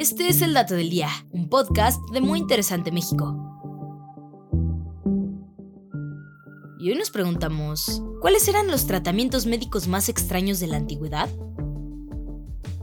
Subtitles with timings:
[0.00, 3.36] Este es el Dato del Día, un podcast de Muy Interesante México.
[6.78, 11.28] Y hoy nos preguntamos, ¿cuáles eran los tratamientos médicos más extraños de la antigüedad?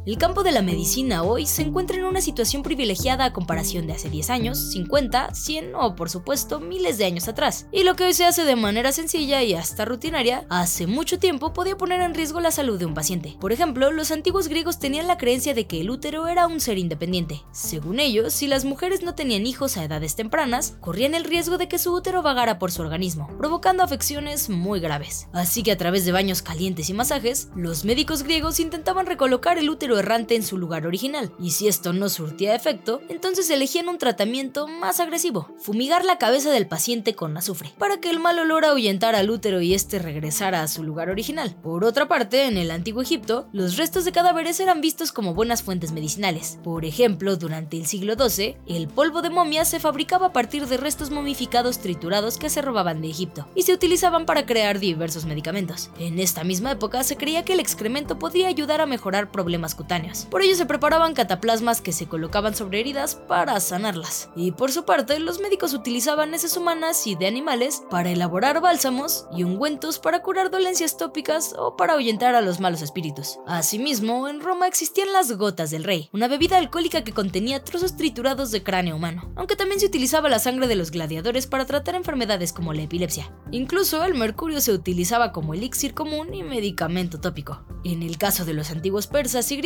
[0.07, 3.91] El campo de la medicina hoy se encuentra en una situación privilegiada a comparación de
[3.91, 7.67] hace 10 años, 50, 100 o por supuesto miles de años atrás.
[7.73, 11.51] Y lo que hoy se hace de manera sencilla y hasta rutinaria, hace mucho tiempo
[11.51, 13.35] podía poner en riesgo la salud de un paciente.
[13.41, 16.77] Por ejemplo, los antiguos griegos tenían la creencia de que el útero era un ser
[16.77, 17.43] independiente.
[17.51, 21.67] Según ellos, si las mujeres no tenían hijos a edades tempranas, corrían el riesgo de
[21.67, 25.27] que su útero vagara por su organismo, provocando afecciones muy graves.
[25.33, 29.69] Así que a través de baños calientes y masajes, los médicos griegos intentaban recolocar el
[29.69, 33.97] útero errante en su lugar original, y si esto no surtía efecto, entonces elegían un
[33.97, 38.65] tratamiento más agresivo, fumigar la cabeza del paciente con azufre, para que el mal olor
[38.65, 41.55] ahuyentara al útero y este regresara a su lugar original.
[41.63, 45.63] Por otra parte, en el antiguo Egipto, los restos de cadáveres eran vistos como buenas
[45.63, 46.59] fuentes medicinales.
[46.63, 50.77] Por ejemplo, durante el siglo XII, el polvo de momia se fabricaba a partir de
[50.77, 55.89] restos momificados triturados que se robaban de Egipto, y se utilizaban para crear diversos medicamentos.
[55.99, 59.86] En esta misma época se creía que el excremento podría ayudar a mejorar problemas cutáneos
[60.29, 64.29] por ello se preparaban cataplasmas que se colocaban sobre heridas para sanarlas.
[64.35, 69.27] Y por su parte, los médicos utilizaban heces humanas y de animales para elaborar bálsamos
[69.35, 73.39] y ungüentos para curar dolencias tópicas o para ahuyentar a los malos espíritus.
[73.47, 78.51] Asimismo, en Roma existían las gotas del rey, una bebida alcohólica que contenía trozos triturados
[78.51, 82.51] de cráneo humano, aunque también se utilizaba la sangre de los gladiadores para tratar enfermedades
[82.51, 83.31] como la epilepsia.
[83.51, 87.63] Incluso el mercurio se utilizaba como elixir común y medicamento tópico.
[87.83, 89.57] En el caso de los antiguos persas y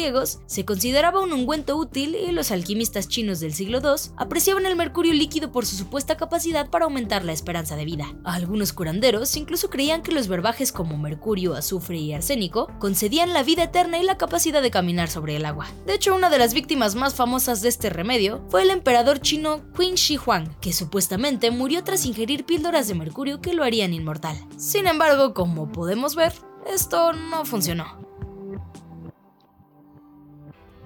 [0.48, 5.14] se consideraba un ungüento útil y los alquimistas chinos del siglo II apreciaban el mercurio
[5.14, 8.06] líquido por su supuesta capacidad para aumentar la esperanza de vida.
[8.24, 13.64] Algunos curanderos incluso creían que los verbajes como mercurio, azufre y arsénico concedían la vida
[13.64, 15.68] eterna y la capacidad de caminar sobre el agua.
[15.86, 19.62] De hecho, una de las víctimas más famosas de este remedio fue el emperador chino
[19.78, 24.38] Qin Shi Huang, que supuestamente murió tras ingerir píldoras de mercurio que lo harían inmortal.
[24.58, 26.34] Sin embargo, como podemos ver,
[26.66, 28.11] esto no funcionó.